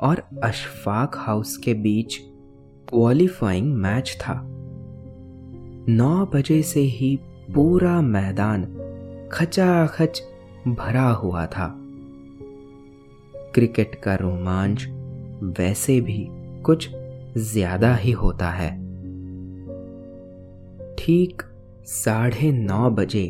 और 0.00 0.22
अशफाक 0.42 1.12
हाउस 1.16 1.56
के 1.56 1.74
बीच 1.74 2.16
क्वालिफाइंग 2.88 3.74
मैच 3.74 4.18
था। 4.20 4.42
नौ 5.88 6.26
बजे 6.26 6.62
से 6.62 6.80
ही 6.80 7.18
पूरा 7.54 8.00
मैदान 8.00 8.64
खचाखच 9.32 10.22
भरा 10.68 11.08
हुआ 11.08 11.46
था। 11.46 11.74
क्रिकेट 13.54 13.94
का 13.94 14.14
रोमांच 14.14 14.86
वैसे 15.42 16.00
भी 16.00 16.26
कुछ 16.62 16.88
ज़्यादा 17.38 17.94
ही 17.94 18.12
होता 18.12 18.50
है। 18.50 18.70
ठीक 20.98 21.42
साढ़े 21.84 22.52
नौ 22.52 22.90
बजे 22.90 23.26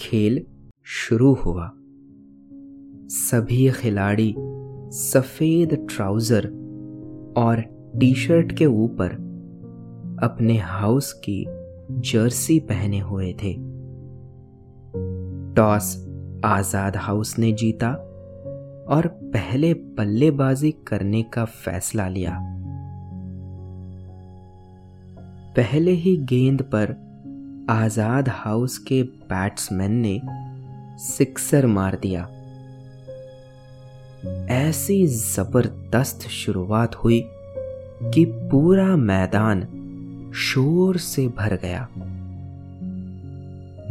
खेल 0.00 0.44
शुरू 0.84 1.32
हुआ। 1.34 1.70
सभी 3.10 3.70
खिलाड़ी 3.70 4.34
सफ़ेद 4.92 5.74
ट्राउज़र 5.90 6.46
और 7.36 7.60
टी 7.98 8.14
शर्ट 8.14 8.52
के 8.52 8.66
ऊपर 8.66 9.12
अपने 10.22 10.58
हाउस 10.58 11.12
की 11.12 11.44
जर्सी 11.90 12.58
पहने 12.60 12.98
हुए 12.98 13.32
थे। 13.32 13.52
टॉस 15.54 15.96
आज़ाद 16.44 16.96
हाउस 16.96 17.38
ने 17.38 17.52
जीता। 17.52 17.92
और 18.88 19.06
पहले 19.06 19.74
बल्लेबाजी 19.74 20.70
करने 20.86 21.22
का 21.22 21.44
फैसला 21.44 22.08
लिया। 22.08 22.38
पहले 25.56 25.90
ही 25.90 26.16
गेंद 26.16 26.62
पर 26.62 27.06
आज़ाद 27.70 28.28
हाउस 28.28 28.78
के 28.78 29.02
बैट्समैन 29.02 29.92
ने 29.92 30.20
सिक्सर 30.98 31.66
मार 31.66 31.98
दिया। 32.02 32.28
ऐसी 34.50 35.06
ज़बरदस्त 35.06 36.28
शुरुआत 36.28 36.94
हुई 36.94 37.22
कि 38.02 38.24
पूरा 38.24 38.96
मैदान 38.96 39.62
शोर 40.34 40.96
से 40.96 41.28
भर 41.28 41.56
गया। 41.56 41.88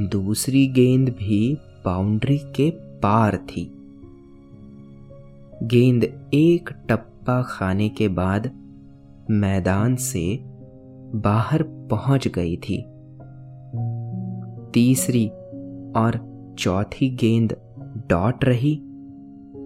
दूसरी 0.01 0.67
गेंद 0.67 1.09
भी 1.09 1.57
बाउंड्री 1.85 2.37
के 2.37 2.69
पार 2.71 3.37
थी। 3.37 3.74
गेंद 5.65 6.03
एक 6.33 6.69
टप्पा 6.89 7.41
खाने 7.41 7.89
के 7.89 8.07
बाद 8.07 8.51
मैदान 9.31 9.95
से 9.95 10.39
बाहर 11.15 11.63
पहुँच 11.63 12.27
गई 12.27 12.57
थी। 12.57 12.81
तीसरी 14.73 15.27
और 15.95 16.45
चौथी 16.59 17.09
गेंद 17.09 17.55
डॉट 18.09 18.45
रही 18.45 18.75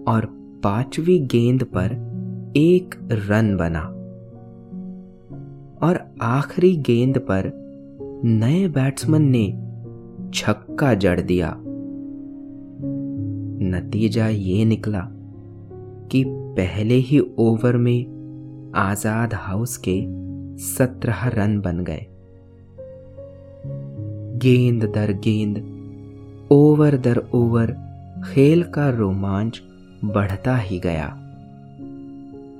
और 0.08 0.26
पांचवी 0.64 1.18
गेंद 1.18 1.64
पर 1.64 1.92
एक 2.56 2.94
रन 3.12 3.56
बना। 3.56 3.80
और 5.86 6.14
आखिरी 6.22 6.76
गेंद 6.76 7.18
पर 7.18 7.52
नए 8.24 8.68
बैट्समैन 8.68 9.22
ने 9.22 9.52
छक्का 10.34 10.94
जड़ 10.94 11.20
दिया। 11.20 11.56
नतीजा 13.62 14.28
ये 14.28 14.64
निकला 14.64 15.10
कि 16.10 16.24
पहले 16.28 16.94
ही 16.94 17.18
ओवर 17.38 17.76
में 17.76 18.72
आज़ाद 18.74 19.34
हाउस 19.34 19.76
के 19.88 20.00
सत्रह 20.58 21.28
रन 21.28 21.60
बन 21.60 21.84
गए। 21.84 22.06
गेंद 24.38 24.84
दर 24.84 25.12
गेंद, 25.12 25.56
ओवर 26.52 26.96
दर 26.96 27.18
ओवर, 27.34 27.72
खेल 28.24 28.62
का 28.62 28.90
रोमांच 28.90 29.62
बढ़ता 30.04 30.56
ही 30.56 30.78
गया। 30.78 31.06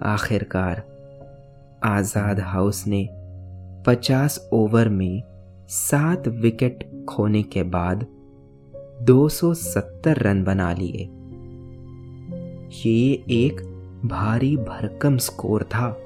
आखिरकार 0.02 0.82
आज़ाद 1.84 2.40
हाउस 2.40 2.86
ने 2.86 3.08
50 3.86 4.48
ओवर 4.52 4.88
में 4.88 5.22
सात 5.68 6.28
विकेट 6.28 7.04
खोने 7.08 7.42
के 7.42 7.62
बाद 7.62 8.06
270 9.02 10.18
रन 10.18 10.44
बना 10.44 10.72
लिए। 10.72 11.08
ये 12.70 13.24
एक 13.30 13.60
भारी 14.04 14.56
भरकम 14.56 15.16
स्कोर 15.16 15.62
था। 15.62 16.00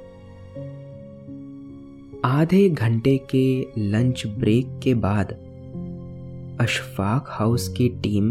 आधे 2.24 2.68
घंटे 2.68 3.20
के 3.34 3.66
लंच 3.78 4.26
ब्रेक 4.26 4.80
के 4.82 4.94
बाद 4.94 5.32
अशफाक 6.60 7.24
हाउस 7.28 7.68
की 7.68 7.88
टीम 7.88 8.24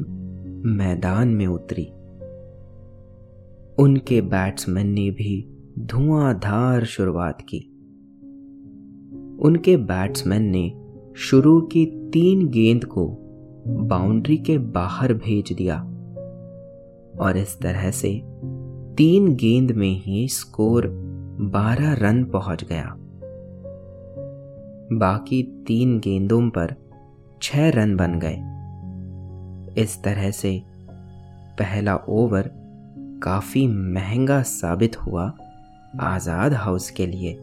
मैदान 0.66 1.28
में 1.28 1.48
उतरी। 1.48 1.86
उनके 3.84 4.22
बैट्समैन 4.22 4.88
ने 4.88 5.12
भी 5.12 5.66
धुआंधार 5.80 6.86
शुरुआत 6.86 7.42
की। 7.42 7.60
उनके 9.42 9.78
बैट्समैन 9.78 10.44
ने 10.44 10.74
शुरू 11.16 11.62
की 11.62 11.86
तीन 11.86 12.48
गेंद 12.48 12.86
को 12.86 13.18
बाउंड्री 13.68 14.38
के 14.38 14.58
बाहर 14.58 15.14
भेज 15.14 15.54
दिया। 15.54 15.90
और 17.20 17.38
इस 17.38 17.60
तरह 17.60 17.92
से 17.92 18.22
तीन 18.98 19.36
गेंद 19.36 19.72
में 19.72 20.02
ही 20.02 20.28
स्कोर 20.28 20.88
12 21.42 21.94
रन 21.94 22.24
पहुँच 22.24 22.64
गया। 22.64 22.96
बाकी 25.00 25.44
तीन 25.68 26.00
गेंदों 26.00 26.50
पर 26.50 26.76
छह 27.42 27.70
रन 27.70 27.96
बन 27.96 28.20
गए। 28.24 28.38
इस 29.82 30.04
तरह 30.04 30.32
से 30.32 30.64
पहला 31.60 31.96
ओवर 31.96 32.52
काफ़ी 33.24 33.68
महँगा 33.68 34.42
साबित 34.42 35.02
हुआ 35.02 35.34
आज़ाद 36.00 36.54
हाउस 36.54 36.90
के 36.90 37.08
लिए। 37.08 37.34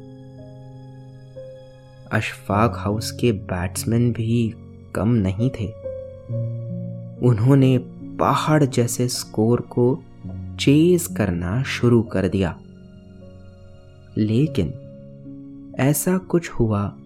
अशफाक 2.12 2.72
हाउस 2.76 3.10
के 3.10 3.32
बैट्समैन 3.32 4.12
भी 4.12 4.54
कम 4.94 5.08
नहीं 5.08 5.50
थे। 5.50 5.66
उन्होंने 7.28 7.78
पहाड़ 8.20 8.64
जैसे 8.64 9.08
स्कोर 9.08 9.60
को 9.60 10.02
चेज 10.60 11.06
करना 11.06 11.62
शुरू 11.62 12.02
कर 12.02 12.28
दिया। 12.28 12.58
लेकिन 14.16 14.74
ऐसा 15.78 16.18
कुछ 16.18 16.50
हुआ 16.50 16.96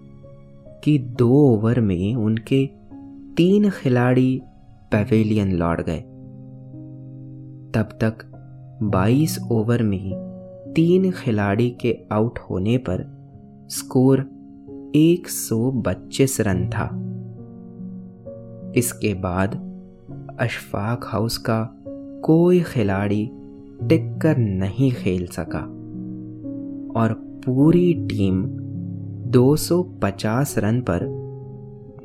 कि 0.85 0.98
दो 0.98 1.31
ओवर 1.31 1.81
में 1.81 2.14
उनके 2.14 2.66
तीन 3.37 3.70
खिलाड़ी 3.70 4.42
पवेलियन 4.94 5.53
लौट 5.53 5.81
गए। 5.81 6.00
तब 7.74 7.88
तक 8.00 8.14
22 8.83 9.38
ओवर 9.50 9.83
में 9.83 10.12
तीन 10.77 11.11
खिलाड़ी 11.11 11.70
के 11.70 11.98
आउट 12.12 12.38
होने 12.38 12.79
पर 12.79 13.29
स्कोर 13.70 14.31
125 14.94 16.40
रन 16.40 16.68
था। 16.68 17.00
इसके 18.77 19.14
बाद 19.14 19.74
अशफाक 20.40 21.05
हाउस 21.05 21.37
का 21.38 21.77
कोई 22.25 22.61
खिलाड़ी 22.61 23.31
टिककर 23.88 24.37
नहीं 24.37 24.92
खेल 24.92 25.27
सका। 25.27 25.61
और 27.01 27.12
पूरी 27.44 27.94
टीम 27.94 28.44
250 29.31 30.59
रन 30.59 30.81
पर 30.81 31.07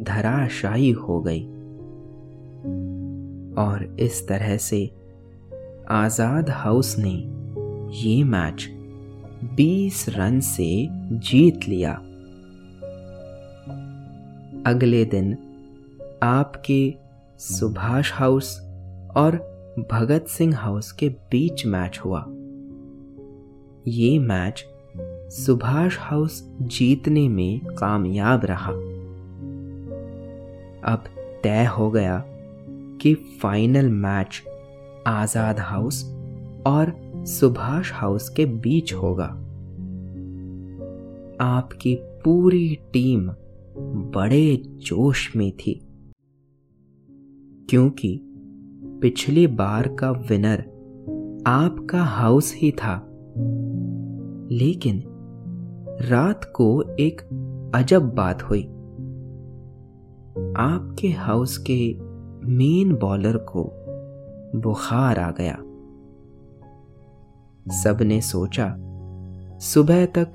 धराशायी 0.02 0.92
हो 0.92 1.22
गई। 1.22 1.44
और 3.56 3.96
इस 4.00 4.28
तरह 4.28 4.58
से 4.58 4.92
आज़ाद 5.90 6.50
हाउस 6.50 6.96
ने 7.00 7.16
ये 7.98 8.24
मैच 8.24 8.70
20 9.56 10.10
रन 10.10 10.40
से 10.40 10.88
जीत 11.12 11.60
लिया। 11.68 11.94
अगले 14.66 15.06
दिन 15.06 15.38
आपके 16.24 17.09
सुभाष 17.40 18.14
हाउस 18.14 18.60
और 19.16 19.36
भगत 19.92 20.26
सिंह 20.28 20.58
हाउस 20.58 20.92
के 20.92 21.10
बीच 21.10 21.66
मैच 21.66 22.00
हुआ। 22.06 22.26
ये 23.88 24.20
मैच 24.20 24.66
सुभाष 25.32 25.98
हाउस 26.00 26.54
जीतने 26.62 27.30
में 27.30 27.66
कामयाब 27.66 28.42
रहा। 28.46 28.72
अब 30.94 31.04
तय 31.44 31.66
हो 31.66 31.92
गया 31.92 32.24
कि 33.02 33.16
फाइनल 33.16 33.90
मैच 33.90 34.44
आज़ाद 35.08 35.60
हाउस 35.60 36.04
और 36.68 36.94
सुभाष 37.26 37.94
हाउस 37.94 38.30
के 38.30 38.46
बीच 38.46 38.94
होगा। 38.94 39.28
आपकी 41.42 41.96
पूरी 41.96 42.80
टीम 42.94 43.30
बड़े 44.16 44.56
जोश 44.66 45.36
में 45.36 45.52
थी। 45.52 45.86
क्योंकि 47.70 48.22
पिछली 49.02 49.48
बार 49.48 49.88
का 49.88 50.12
विनर 50.12 50.60
आपका 51.48 52.04
हाउस 52.04 52.56
ही 52.56 52.72
था। 52.72 53.08
लेकिन 54.52 55.04
रात 56.02 56.52
को 56.56 56.84
एक 57.00 57.22
अजब 57.76 58.16
बात 58.16 58.44
हुई। 58.44 58.64
आपके 60.58 61.08
हाउस 61.08 61.58
के 61.58 61.98
मेन 62.48 62.96
बॉलर 62.96 63.38
को 63.38 63.72
बुखार 64.56 65.20
आ 65.20 65.32
गया। 65.32 65.56
सबने 67.84 68.22
सोचा, 68.22 68.76
सुबह 69.60 70.06
तक 70.06 70.28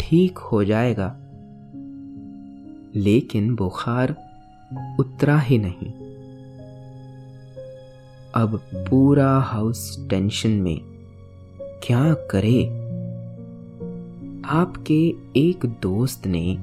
ठीक 0.00 0.38
हो 0.38 0.64
जाएगा। 0.64 1.16
लेकिन 2.94 3.54
बुखार 3.54 4.16
उतरा 5.00 5.38
ही 5.38 5.58
नहीं। 5.58 6.05
अब 8.36 8.60
पूरा 8.74 9.38
हाउस 9.38 10.06
टेंशन 10.10 10.50
में। 10.50 10.80
क्या 11.82 12.14
करे? 12.14 12.64
आपके 14.48 15.14
एक 15.36 15.66
दोस्त 15.82 16.26
ने 16.26 16.56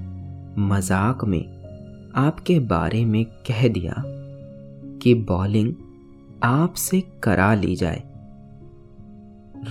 मज़ाक 0.62 1.24
में 1.26 1.44
आपके 2.16 2.60
बारे 2.60 3.06
में 3.06 3.26
कह 3.26 3.68
दिया 3.68 3.94
कि 5.02 5.14
बॉलिंग 5.14 5.74
आपसे 6.44 7.04
करा 7.24 7.54
ली 7.54 7.76
जाए। 7.76 8.04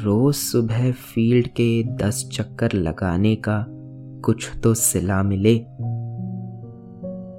रोज 0.02 0.34
सुबह 0.34 0.92
फ़ील्ड 0.92 1.48
के 1.48 1.82
दस 1.82 2.28
चक्कर 2.32 2.72
लगाने 2.72 3.36
का 3.36 3.64
कुछ 4.24 4.50
तो 4.62 4.74
सिला 4.74 5.22
मिले। 5.22 5.54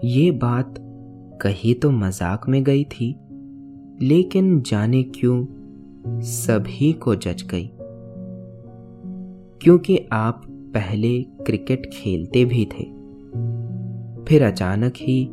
ये 0.08 0.32
बात 0.32 0.76
कही 1.42 1.74
तो 1.74 1.92
मज़ाक 1.92 2.50
में 2.50 2.64
गई 2.64 2.84
थी। 2.84 3.16
लेकिन 4.04 4.62
जाने 4.62 5.04
क्यों 5.04 5.46
सभी 6.22 6.94
को 6.94 7.16
जच 7.16 7.44
गई? 7.44 7.72
क्योंकि 9.62 10.08
आप 10.12 10.42
पहले 10.50 11.24
क्रिकेट 11.24 11.90
खेलते 11.94 12.46
भी 12.46 12.66
थे। 12.66 12.84
फिर 14.26 14.44
अचानक 14.44 14.94
ही 14.98 15.26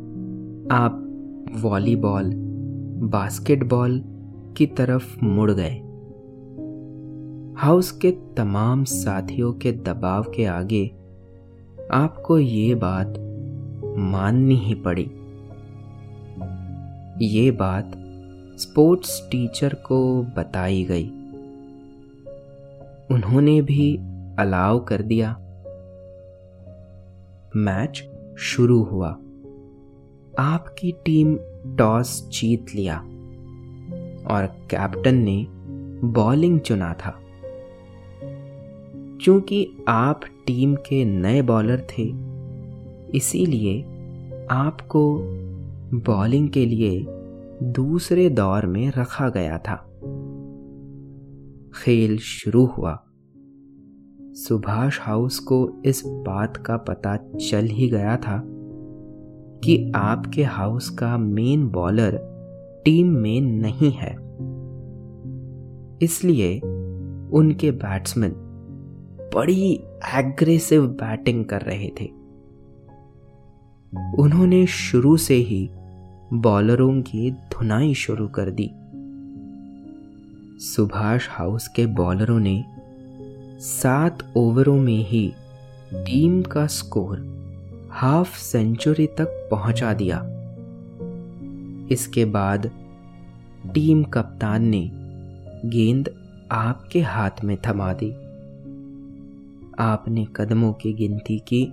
आप 0.71 1.07
वॉलीबॉल, 1.61 2.31
बास्केटबॉल 3.03 4.03
की 4.57 4.65
तरफ़ 4.65 5.25
मुड़ 5.25 5.51
गए। 5.51 5.81
हाउस 7.57 7.91
के 7.91 8.11
तमाम 8.11 8.83
साथियों 8.83 9.53
के 9.53 9.71
दबाव 9.71 10.23
के 10.23 10.45
आगे 10.45 10.87
आपको 11.91 12.39
ये 12.39 12.75
बात 12.75 13.13
माननी 13.97 14.55
ही 14.55 14.73
पड़ी। 14.73 15.11
ये 17.25 17.51
बात 17.51 18.00
स्पोर्ट्स 18.57 19.27
टीचर 19.31 19.73
को 19.73 20.23
बताई 20.23 20.83
गई। 20.83 21.07
उन्होंने 23.11 23.61
भी 23.61 23.97
अलाव 24.39 24.79
कर 24.79 25.01
दिया। 25.01 25.37
मैच 27.55 28.09
शुरू 28.37 28.83
हुआ। 28.83 29.09
आपकी 30.39 30.91
टीम 30.91 31.37
टॉस 31.75 32.29
जीत 32.29 32.65
लिया 32.75 32.97
और 34.33 34.45
कैप्टन 34.45 35.15
ने 35.15 35.45
बॉलिंग 36.07 36.59
चुना 36.59 36.93
था। 36.93 37.19
क्योंकि 39.23 39.69
आप 39.87 40.21
टीम 40.47 40.75
के 40.75 41.05
नए 41.05 41.41
बॉलर 41.41 41.79
थे, 41.79 42.03
इसीलिए 43.17 43.81
आपको 44.51 45.19
बॉलिंग 45.93 46.49
के 46.49 46.65
लिए 46.65 47.05
दूसरे 47.63 48.29
दौर 48.29 48.65
में 48.65 48.91
रखा 48.97 49.29
गया 49.29 49.57
था। 49.57 49.75
खेल 51.75 52.17
शुरू 52.17 52.65
हुआ। 52.65 53.03
सुभाष 54.31 54.99
हाउस 55.01 55.39
को 55.39 55.81
इस 55.85 56.03
बात 56.05 56.57
का 56.57 56.77
पता 56.77 57.17
चल 57.17 57.65
ही 57.65 57.89
गया 57.89 58.17
था 58.17 58.43
कि 59.63 59.91
आपके 59.95 60.43
हाउस 60.43 60.89
का 60.89 61.17
मेन 61.17 61.67
बॉलर 61.67 62.19
टीम 62.85 63.07
में 63.07 63.41
नहीं 63.41 63.91
है। 63.91 64.11
इसलिए 66.01 66.59
उनके 67.29 67.71
बैट्समैन 67.71 68.33
बड़ी 69.35 69.73
एग्रेसिव 70.15 70.87
बैटिंग 70.87 71.45
कर 71.45 71.61
रहे 71.61 71.89
थे। 72.01 72.05
उन्होंने 74.21 74.65
शुरू 74.65 75.17
से 75.17 75.33
ही 75.33 75.69
बॉलरों 76.33 77.01
की 77.01 77.31
धुनाई 77.31 77.93
शुरू 77.93 78.27
कर 78.27 78.51
दी। 78.51 78.71
सुभाष 80.59 81.27
हाउस 81.29 81.67
के 81.67 81.85
बॉलरों 81.85 82.39
ने 82.39 82.65
सात 83.59 84.33
ओवरों 84.37 84.77
में 84.81 85.05
ही 85.05 85.33
टीम 85.93 86.41
का 86.41 86.67
स्कोर 86.67 87.17
हाफ़ 87.91 88.37
सेंचुरी 88.37 89.07
तक 89.07 89.47
पहुँचा 89.51 89.93
दिया। 89.93 90.17
इसके 91.91 92.25
बाद 92.25 92.71
टीम 93.73 94.03
कप्तान 94.03 94.63
ने 94.63 94.91
गेंद 95.65 96.09
आपके 96.51 97.01
हाथ 97.01 97.43
में 97.43 97.57
थमा 97.67 97.93
दी। 97.93 98.11
आपने 99.79 100.27
कदमों 100.35 100.73
की 100.73 100.93
गिनती 100.93 101.39
की 101.39 101.65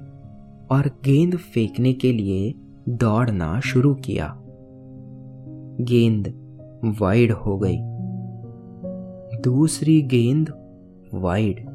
और 0.71 0.91
गेंद 1.05 1.37
फेंकने 1.37 1.93
के 1.93 2.13
लिए 2.13 2.55
दौड़ना 2.89 3.61
शुरू 3.61 3.95
किया। 3.95 4.41
गेंद 5.81 6.35
वाइड 7.01 7.33
हो 7.33 7.59
गई। 7.59 7.77
दूसरी 9.41 10.03
गेंद 10.03 10.53
वाइड। 11.15 11.69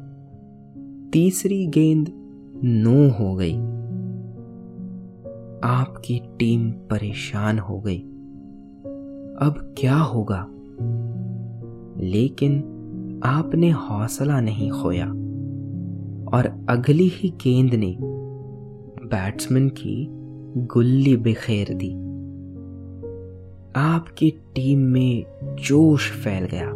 तीसरी 1.12 1.66
गेंद 1.66 2.10
नो 2.64 3.08
हो 3.10 3.34
गई। 3.34 3.56
आपकी 5.64 6.18
टीम 6.38 6.70
परेशान 6.70 7.58
हो 7.58 7.80
गई। 7.80 7.98
अब 9.40 9.74
क्या 9.78 9.96
होगा? 9.96 10.48
लेकिन 12.00 12.58
आपने 13.24 13.70
हौसला 13.70 14.40
नहीं 14.40 14.70
खोया। 14.70 15.06
और 16.36 16.66
अगली 16.68 17.08
ही 17.08 17.28
गेंद 17.28 17.74
ने 17.74 17.96
बैट्समैन 19.06 19.68
की 19.68 20.08
गुल्ली 20.56 21.16
बिखेर 21.16 21.74
दी। 21.74 22.03
आपकी 23.76 24.30
टीम 24.30 24.78
में 24.78 25.24
जोश 25.60 26.10
फैल 26.10 26.44
गया। 26.44 26.68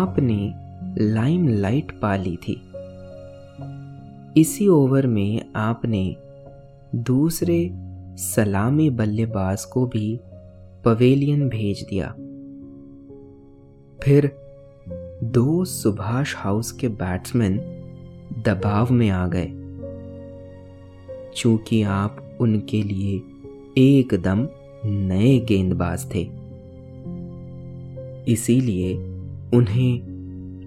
आपने 0.00 0.52
लाइमलाइट 1.04 2.00
पा 2.00 2.16
ली 2.16 2.36
थी। 2.36 2.62
इसी 4.40 4.68
ओवर 4.68 5.06
में 5.06 5.52
आपने 5.56 6.16
दूसरे 6.94 7.70
सलामी 8.16 8.90
बल्लेबाज 8.90 9.64
को 9.64 9.86
भी 9.86 10.20
पवेलियन 10.84 11.48
भेज 11.48 11.86
दिया। 11.90 12.08
फिर 14.02 14.36
दो 15.24 15.64
सुभाष 15.64 16.36
हाउस 16.36 16.72
के 16.72 16.88
बैट्समैन 16.88 17.56
दबाव 18.46 18.92
में 18.92 19.10
आ 19.10 19.26
गए। 19.34 19.52
चूँकि 21.36 21.82
आप 21.82 22.38
उनके 22.40 22.82
लिए 22.82 23.22
एकदम 23.78 24.48
नए 24.84 25.38
गेंदबाज 25.38 26.14
थे। 26.14 26.28
इसीलिए 28.32 28.94
उन्हें 29.54 30.00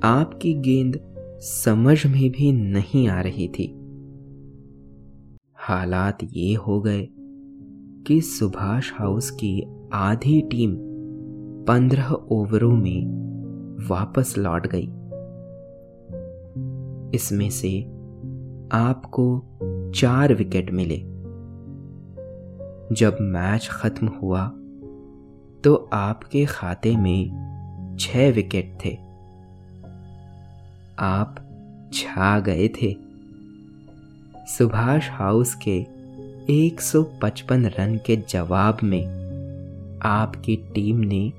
आपकी 0.04 0.54
गेंद 0.54 1.00
समझ 1.42 2.06
में 2.06 2.32
भी 2.32 2.52
नहीं 2.52 3.08
आ 3.08 3.22
रही 3.22 3.48
थी। 3.48 3.76
हालात 5.56 6.18
ये 6.34 6.54
हो 6.54 6.82
गए 6.82 7.08
कि 8.08 8.22
सुभाष 8.22 8.92
हाउस 8.94 9.32
की 9.32 9.66
आधी 9.94 10.42
टीम 10.42 10.76
पंद्रह 11.68 12.12
ओवरों 12.12 12.76
में 12.76 13.06
वापस 13.88 14.36
लौट 14.38 14.68
गई। 14.68 14.90
इसमें 17.16 17.50
से 17.50 17.82
आपको 18.72 19.44
चार 19.96 20.34
विकेट 20.34 20.72
मिले। 20.72 21.15
जब 22.92 23.18
मैच 23.22 23.68
खत्म 23.72 24.08
हुआ 24.08 24.48
तो 25.64 25.90
आपके 25.94 26.46
खाते 26.46 26.96
में 26.96 27.98
छह 28.00 28.32
विकेट 28.32 28.78
थे। 28.86 28.94
आप 31.00 31.36
छा 31.94 32.40
गए 32.40 32.68
थे। 32.68 32.96
सुभाष 34.48 35.10
हाउस 35.10 35.56
के 35.68 35.80
155 36.54 37.66
रन 37.80 38.00
के 38.06 38.16
जवाब 38.30 38.78
में 38.84 39.04
आपकी 40.02 40.56
टीम 40.56 40.98
ने 40.98 41.34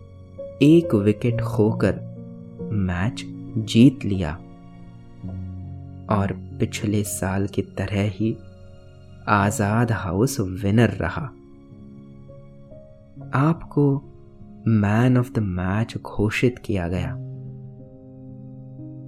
एक 0.63 0.95
विकेट 0.95 1.41
खोकर 1.41 2.01
मैच 2.73 3.23
जीत 3.59 4.05
लिया। 4.05 4.33
और 6.11 6.33
पिछले 6.61 7.03
साल 7.05 7.47
की 7.47 7.63
तरह 7.63 8.11
ही 8.11 8.37
आज़ाद 9.29 9.93
हाउस 9.93 10.41
विनर 10.41 10.91
रहा। 10.91 11.31
आपको 13.35 14.03
मैन 14.69 15.19
ऑफ़ 15.19 15.33
द 15.33 15.39
मैच 15.39 15.97
घोषित 15.97 16.59
किया 16.59 16.89
गया। 16.89 17.11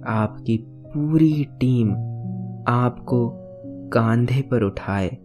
आपकी 0.07 0.57
पूरी 0.67 1.47
टीम 1.59 1.91
आपको 2.67 3.31
कांधे 3.93 4.41
पर 4.41 4.63
उठाए 4.63 5.17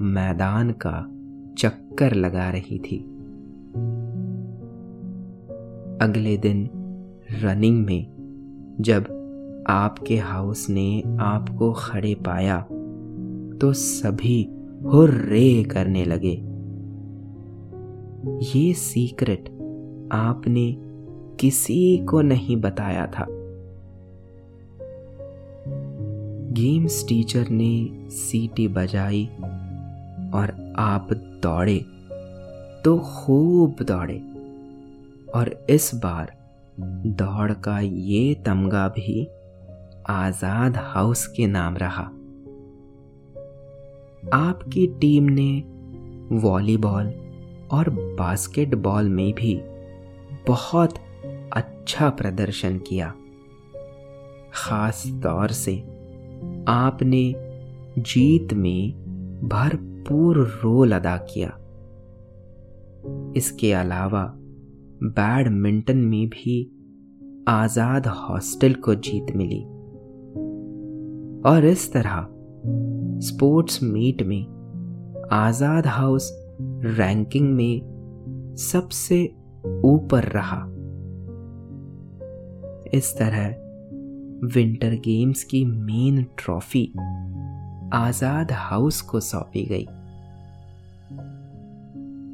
मैदान 0.00 0.70
का 0.70 1.10
चक्कर 1.58 2.14
लगा 2.14 2.50
रही 2.50 2.78
थी। 2.78 2.98
अगले 6.02 6.36
दिन 6.36 6.70
रनिंग 7.42 7.86
में 7.86 8.76
जब 8.80 9.04
आपके 9.68 10.16
हाउस 10.16 10.70
ने 10.70 11.02
आपको 11.20 11.72
खड़े 11.72 12.14
पाया 12.14 12.60
तो 13.60 13.72
सभी 13.72 14.50
हुर्रे 14.84 15.64
करने 15.64 16.04
लगे। 16.04 16.53
ये 18.26 18.72
सीक्रेट 18.74 19.48
आपने 20.12 20.74
किसी 21.40 21.98
को 21.98 22.20
नहीं 22.20 22.56
बताया 22.56 23.06
था। 23.06 23.26
गेम्स 26.52 27.04
टीचर 27.08 27.48
ने 27.48 27.88
सीटी 28.10 28.68
बजाई 28.68 29.24
और 30.34 30.74
आप 30.78 31.08
दौड़े 31.42 31.78
तो 32.84 32.98
खूब 32.98 33.76
दौड़े। 33.82 34.18
और 35.34 35.66
इस 35.70 35.90
बार 35.94 36.32
दौड़ 37.06 37.52
का 37.52 37.80
ये 37.80 38.34
तमगा 38.34 38.88
भी 38.88 39.26
आज़ाद 40.08 40.76
हाउस 40.76 41.26
के 41.26 41.46
नाम 41.46 41.76
रहा। 41.76 42.04
आपकी 44.34 44.86
टीम 44.86 45.24
ने 45.30 45.64
वॉलीबॉल 46.32 47.12
और 47.74 47.90
बास्केटबॉल 47.90 49.08
में 49.08 49.32
भी 49.32 49.54
बहुत 50.48 50.94
अच्छा 51.52 52.08
प्रदर्शन 52.10 52.78
किया। 52.78 53.12
खास 54.54 55.02
तौर 55.22 55.48
से 55.48 55.76
आपने 56.68 57.34
जीत 57.98 58.52
में 58.54 58.92
भरपूर 59.44 60.38
रोल 60.64 60.92
अदा 60.92 61.16
किया। 61.16 61.48
इसके 63.36 63.72
अलावा 63.72 64.24
बैडमिंटन 65.02 65.96
में 65.96 66.28
भी 66.28 66.70
आज़ाद 67.48 68.06
हॉस्टल 68.06 68.74
को 68.74 68.94
जीत 68.94 69.34
मिली। 69.36 69.62
और 71.44 71.64
इस 71.64 71.92
तरह 71.92 72.26
स्पोर्ट्स 73.20 73.82
मीट 73.82 74.22
में 74.22 74.42
आज़ाद 75.32 75.86
हाउस 75.86 76.30
रैंकिंग 76.86 77.54
में 77.54 78.54
सबसे 78.58 79.24
ऊपर 79.84 80.24
रहा। 80.24 80.64
इस 82.94 83.14
तरह 83.18 83.48
विंटर 84.46 84.94
गेम्स 84.94 85.44
की 85.44 85.64
मेन 85.64 86.26
ट्रॉफी 86.38 86.92
आज़ाद 87.92 88.52
हाउस 88.52 89.00
को 89.00 89.20
सौंपी 89.20 89.64
गई। 89.64 89.86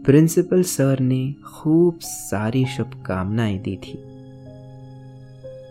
प्रिंसिपल 0.04 0.62
सर 0.62 1.00
ने 1.00 1.32
खूब 1.32 1.98
सारी 1.98 2.64
शुभकामनाएँ 2.66 3.58
दी 3.58 3.76
थी। 3.76 3.98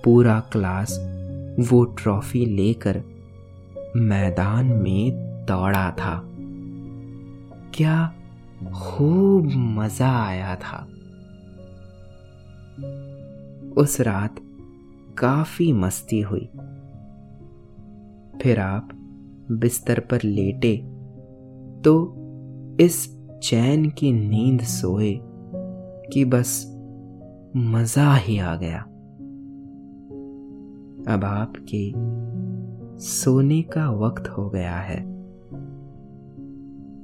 पूरा 0.04 0.40
क्लास 0.40 1.00
वो 1.60 1.86
ट्रॉफी 1.86 2.46
लेकर 2.46 3.04
मैदान 3.96 4.66
में 4.66 5.12
दौड़ा 5.46 5.92
था। 5.92 6.22
क्या 7.74 8.14
खूब 8.66 9.46
मज़ा 9.56 10.26
आया 10.26 10.56
था। 10.56 10.88
उस 13.78 14.02
रात 14.02 14.36
काफ़ी 15.18 15.74
मस्ती 15.74 16.22
हुई। 16.22 16.50
फिर 18.42 18.60
आप 18.60 18.90
बिस्तर 19.52 20.00
पर 20.00 20.22
लेटे 20.24 20.78
तो 21.82 22.16
इस 22.80 23.20
चैन 23.44 23.90
की 23.90 24.12
नींद 24.12 24.62
सोए 24.62 25.20
कि 26.14 26.26
बस 26.26 26.66
मज़ा 27.58 28.16
ही 28.16 28.40
आ 28.40 28.56
गया। 28.56 28.82
अब 31.14 31.24
आपके 31.24 31.94
सोने 33.00 33.62
का 33.62 33.90
वक्त 33.90 34.28
हो 34.28 34.50
गया 34.50 34.76
है। 34.76 35.19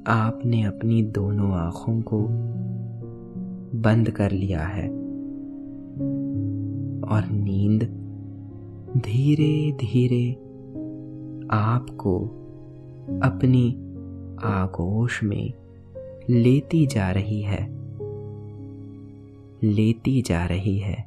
आपने 0.08 0.64
अपनी 0.64 1.02
दोनों 1.04 1.52
आँखों 1.52 2.02
को 2.02 2.28
बंद 3.80 4.10
कर 4.10 4.32
लिया 4.32 4.62
है 4.62 4.90
और 7.10 7.28
नींद 7.32 7.84
धीरे 8.98 9.72
धीरे 9.72 10.32
आपको 11.52 12.20
अपनी 13.24 13.72
आगोश 14.44 15.24
में 15.24 15.54
लेती 16.30 16.86
जा 16.88 17.12
रही 17.12 17.42
है, 17.42 17.68
लेती 19.64 20.22
जा 20.22 20.46
रही 20.46 20.78
है। 20.78 21.05